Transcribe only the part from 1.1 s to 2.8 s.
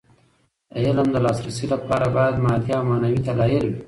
د لاسرسي لپاره باید مادي